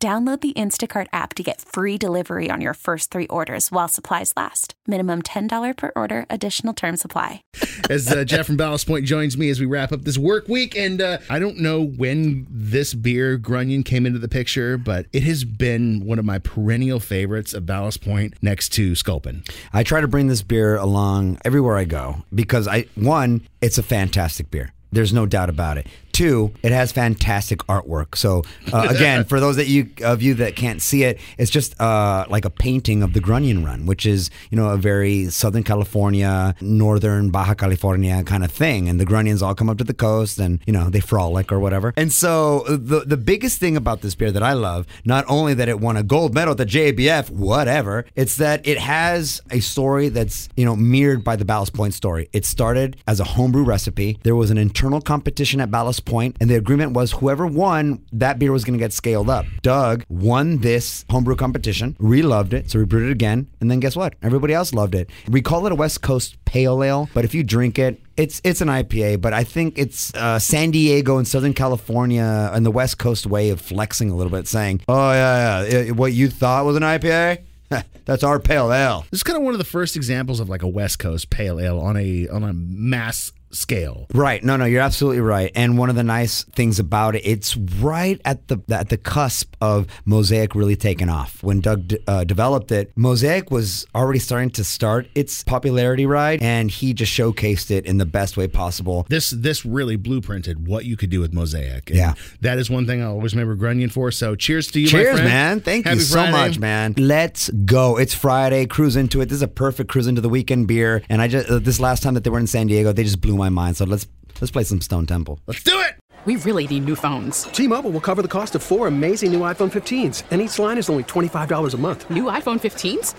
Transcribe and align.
Download 0.00 0.40
the 0.40 0.52
Instacart 0.52 1.08
app 1.12 1.34
to 1.34 1.42
get 1.42 1.60
free 1.60 1.98
delivery 1.98 2.50
on 2.52 2.60
your 2.60 2.74
first 2.74 3.10
three 3.10 3.26
orders 3.26 3.72
while 3.72 3.88
supplies 3.88 4.32
last. 4.36 4.74
Minimum 4.86 5.22
$10 5.22 5.76
per 5.76 5.90
order, 5.96 6.24
additional 6.30 6.72
term 6.72 6.96
supply. 6.96 7.42
as 7.90 8.06
uh, 8.12 8.22
Jeff 8.24 8.46
from 8.46 8.56
Ballast 8.56 8.86
Point 8.86 9.06
joins 9.06 9.36
me 9.36 9.50
as 9.50 9.58
we 9.58 9.66
wrap 9.66 9.90
up 9.90 10.02
this 10.02 10.16
work 10.16 10.46
week. 10.46 10.76
And 10.76 11.02
uh, 11.02 11.18
I 11.28 11.40
don't 11.40 11.58
know 11.58 11.82
when 11.82 12.46
this 12.48 12.94
beer, 12.94 13.38
Grunion, 13.38 13.82
came 13.82 14.06
into 14.06 14.20
the 14.20 14.28
picture, 14.28 14.78
but 14.78 15.06
it 15.12 15.24
has 15.24 15.42
been 15.42 16.06
one 16.06 16.20
of 16.20 16.24
my 16.24 16.38
perennial 16.38 17.00
favorites 17.00 17.52
of 17.52 17.66
Ballast 17.66 18.00
Point 18.00 18.34
next 18.40 18.68
to 18.74 18.94
Sculpin. 18.94 19.42
I 19.72 19.82
try 19.82 20.00
to 20.00 20.06
bring 20.06 20.28
this 20.28 20.42
beer 20.42 20.76
along 20.76 21.38
everywhere 21.44 21.76
I 21.76 21.86
go 21.86 22.22
because 22.32 22.68
I, 22.68 22.86
one, 22.94 23.48
it's 23.60 23.78
a 23.78 23.82
fantastic 23.82 24.48
beer. 24.48 24.72
There's 24.92 25.12
no 25.12 25.26
doubt 25.26 25.50
about 25.50 25.76
it. 25.76 25.86
Two, 26.18 26.52
it 26.64 26.72
has 26.72 26.90
fantastic 26.90 27.60
artwork. 27.68 28.16
So 28.16 28.42
uh, 28.72 28.88
again, 28.90 29.24
for 29.24 29.38
those 29.38 29.54
that 29.54 29.68
you 29.68 29.90
of 30.02 30.20
you 30.20 30.34
that 30.34 30.56
can't 30.56 30.82
see 30.82 31.04
it, 31.04 31.20
it's 31.38 31.48
just 31.48 31.80
uh, 31.80 32.24
like 32.28 32.44
a 32.44 32.50
painting 32.50 33.04
of 33.04 33.12
the 33.12 33.20
Grunion 33.20 33.64
Run, 33.64 33.86
which 33.86 34.04
is 34.04 34.28
you 34.50 34.56
know 34.56 34.70
a 34.70 34.76
very 34.76 35.26
Southern 35.30 35.62
California, 35.62 36.56
Northern 36.60 37.30
Baja 37.30 37.54
California 37.54 38.20
kind 38.24 38.42
of 38.42 38.50
thing. 38.50 38.88
And 38.88 38.98
the 38.98 39.04
Grunions 39.04 39.42
all 39.42 39.54
come 39.54 39.70
up 39.70 39.78
to 39.78 39.84
the 39.84 39.94
coast 39.94 40.40
and 40.40 40.58
you 40.66 40.72
know 40.72 40.90
they 40.90 40.98
frolic 40.98 41.52
or 41.52 41.60
whatever. 41.60 41.94
And 41.96 42.12
so 42.12 42.64
the 42.66 43.04
the 43.06 43.16
biggest 43.16 43.60
thing 43.60 43.76
about 43.76 44.00
this 44.00 44.16
beer 44.16 44.32
that 44.32 44.42
I 44.42 44.54
love, 44.54 44.88
not 45.04 45.24
only 45.28 45.54
that 45.54 45.68
it 45.68 45.78
won 45.78 45.96
a 45.96 46.02
gold 46.02 46.34
medal 46.34 46.50
at 46.50 46.58
the 46.58 46.66
GABF, 46.66 47.30
whatever, 47.30 48.06
it's 48.16 48.34
that 48.38 48.66
it 48.66 48.78
has 48.78 49.40
a 49.52 49.60
story 49.60 50.08
that's 50.08 50.48
you 50.56 50.64
know 50.64 50.74
mirrored 50.74 51.22
by 51.22 51.36
the 51.36 51.44
Ballast 51.44 51.74
Point 51.74 51.94
story. 51.94 52.28
It 52.32 52.44
started 52.44 52.96
as 53.06 53.20
a 53.20 53.24
homebrew 53.24 53.62
recipe. 53.62 54.18
There 54.24 54.34
was 54.34 54.50
an 54.50 54.58
internal 54.58 55.00
competition 55.00 55.60
at 55.60 55.70
Ballast 55.70 56.07
Point, 56.08 56.36
and 56.40 56.48
the 56.48 56.54
agreement 56.54 56.92
was 56.92 57.12
whoever 57.12 57.46
won, 57.46 58.02
that 58.12 58.38
beer 58.38 58.50
was 58.50 58.64
going 58.64 58.78
to 58.78 58.82
get 58.82 58.92
scaled 58.92 59.28
up. 59.28 59.44
Doug 59.62 60.04
won 60.08 60.58
this 60.58 61.04
homebrew 61.10 61.36
competition, 61.36 61.96
re-loved 61.98 62.54
it, 62.54 62.70
so 62.70 62.78
we 62.78 62.86
brewed 62.86 63.08
it 63.08 63.12
again, 63.12 63.46
and 63.60 63.70
then 63.70 63.78
guess 63.78 63.94
what? 63.94 64.14
Everybody 64.22 64.54
else 64.54 64.72
loved 64.72 64.94
it. 64.94 65.10
We 65.28 65.42
call 65.42 65.66
it 65.66 65.72
a 65.72 65.74
West 65.74 66.00
Coast 66.00 66.42
Pale 66.46 66.82
Ale, 66.82 67.10
but 67.12 67.26
if 67.26 67.34
you 67.34 67.44
drink 67.44 67.78
it, 67.78 68.00
it's 68.16 68.40
it's 68.42 68.60
an 68.60 68.68
IPA, 68.68 69.20
but 69.20 69.32
I 69.32 69.44
think 69.44 69.78
it's 69.78 70.12
uh, 70.14 70.38
San 70.38 70.70
Diego 70.70 71.18
and 71.18 71.28
Southern 71.28 71.52
California 71.52 72.50
and 72.52 72.64
the 72.64 72.70
West 72.70 72.98
Coast 72.98 73.26
way 73.26 73.50
of 73.50 73.60
flexing 73.60 74.10
a 74.10 74.16
little 74.16 74.32
bit, 74.32 74.48
saying, 74.48 74.80
"Oh 74.88 75.12
yeah, 75.12 75.64
yeah, 75.64 75.90
what 75.92 76.12
you 76.14 76.28
thought 76.28 76.64
was 76.64 76.76
an 76.76 76.82
IPA." 76.82 77.44
That's 78.06 78.24
our 78.24 78.40
pale 78.40 78.72
ale. 78.72 79.04
This 79.10 79.18
is 79.18 79.22
kind 79.22 79.36
of 79.36 79.42
one 79.42 79.54
of 79.54 79.58
the 79.58 79.64
first 79.64 79.94
examples 79.94 80.40
of 80.40 80.48
like 80.48 80.62
a 80.62 80.68
West 80.68 80.98
Coast 80.98 81.30
pale 81.30 81.60
ale 81.60 81.78
on 81.78 81.96
a 81.96 82.26
on 82.28 82.42
a 82.42 82.52
mass 82.52 83.32
scale. 83.50 84.06
Right. 84.14 84.42
No, 84.44 84.56
no, 84.56 84.64
you're 84.64 84.82
absolutely 84.82 85.20
right. 85.20 85.50
And 85.54 85.78
one 85.78 85.90
of 85.90 85.96
the 85.96 86.02
nice 86.02 86.44
things 86.44 86.78
about 86.78 87.14
it, 87.16 87.22
it's 87.24 87.56
right 87.56 88.20
at 88.24 88.48
the 88.48 88.58
at 88.68 88.88
the 88.88 88.96
cusp 88.98 89.54
of 89.60 89.86
Mosaic 90.04 90.54
really 90.54 90.76
taking 90.76 91.08
off. 91.08 91.42
When 91.42 91.60
Doug 91.60 91.92
uh, 92.06 92.24
developed 92.24 92.70
it, 92.72 92.92
Mosaic 92.96 93.50
was 93.50 93.86
already 93.94 94.18
starting 94.18 94.50
to 94.50 94.64
start 94.64 95.08
its 95.14 95.42
popularity 95.44 96.06
ride, 96.06 96.42
and 96.42 96.70
he 96.70 96.92
just 96.94 97.12
showcased 97.12 97.70
it 97.70 97.86
in 97.86 97.98
the 97.98 98.06
best 98.06 98.36
way 98.36 98.48
possible. 98.48 99.06
This 99.08 99.30
this 99.30 99.64
really 99.64 99.96
blueprinted 99.96 100.66
what 100.68 100.84
you 100.84 100.96
could 100.96 101.10
do 101.10 101.20
with 101.20 101.32
Mosaic. 101.32 101.90
And 101.90 101.98
Yeah. 101.98 102.14
that 102.40 102.58
is 102.58 102.68
one 102.70 102.86
thing 102.86 103.02
I 103.02 103.06
always 103.06 103.34
remember 103.34 103.54
Grunion 103.54 103.88
for. 103.90 104.10
So 104.10 104.34
cheers 104.34 104.66
to 104.68 104.80
you, 104.80 104.88
Cheers, 104.88 105.20
man. 105.20 105.60
Thank 105.60 105.86
Happy 105.86 105.98
you 105.98 106.02
so 106.02 106.14
Friday. 106.16 106.32
much, 106.32 106.58
man. 106.58 106.94
Let's 106.96 107.50
go. 107.50 107.96
It's 107.96 108.14
Friday. 108.14 108.66
Cruise 108.66 108.96
into 108.96 109.20
it. 109.20 109.26
This 109.26 109.36
is 109.36 109.42
a 109.42 109.48
perfect 109.48 109.90
cruise 109.90 110.06
into 110.06 110.20
the 110.20 110.28
weekend 110.28 110.66
beer. 110.68 111.02
And 111.08 111.20
I 111.22 111.28
just 111.28 111.48
uh, 111.50 111.58
this 111.58 111.80
last 111.80 112.02
time 112.02 112.14
that 112.14 112.24
they 112.24 112.30
were 112.30 112.38
in 112.38 112.46
San 112.46 112.66
Diego, 112.66 112.92
they 112.92 113.04
just 113.04 113.20
blew 113.20 113.37
my 113.38 113.48
mind. 113.48 113.76
So 113.76 113.86
let's 113.86 114.06
let's 114.40 114.50
play 114.50 114.64
some 114.64 114.80
Stone 114.80 115.06
Temple. 115.06 115.40
Let's 115.46 115.62
do 115.62 115.72
it. 115.80 115.94
We 116.24 116.36
really 116.36 116.66
need 116.66 116.84
new 116.84 116.96
phones. 116.96 117.44
T-Mobile 117.44 117.90
will 117.90 118.00
cover 118.00 118.22
the 118.22 118.28
cost 118.28 118.54
of 118.54 118.62
four 118.62 118.88
amazing 118.88 119.32
new 119.32 119.40
iPhone 119.40 119.70
15s, 119.70 120.24
and 120.30 120.40
each 120.42 120.58
line 120.58 120.76
is 120.76 120.90
only 120.90 121.04
$25 121.04 121.74
a 121.74 121.76
month. 121.78 122.10
New 122.10 122.24
iPhone 122.24 122.58
15s? 122.58 123.14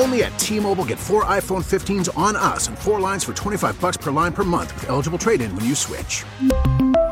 Only 0.00 0.24
at 0.24 0.36
T-Mobile, 0.38 0.86
get 0.86 0.98
four 0.98 1.26
iPhone 1.26 1.62
15s 1.62 2.08
on 2.16 2.34
us 2.34 2.66
and 2.66 2.78
four 2.78 2.98
lines 2.98 3.22
for 3.22 3.34
25 3.34 3.78
bucks 3.78 3.98
per 3.98 4.10
line 4.10 4.32
per 4.32 4.42
month 4.42 4.74
with 4.74 4.88
eligible 4.88 5.18
trade-in 5.18 5.54
when 5.54 5.66
you 5.66 5.74
switch. 5.74 6.24